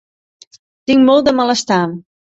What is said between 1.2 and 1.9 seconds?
de malestar.